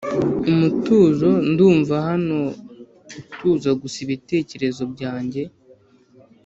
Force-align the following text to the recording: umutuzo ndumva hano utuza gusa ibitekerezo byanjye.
umutuzo 0.51 1.29
ndumva 1.51 1.95
hano 2.09 2.37
utuza 3.19 3.69
gusa 3.81 3.97
ibitekerezo 4.05 4.83
byanjye. 4.93 5.41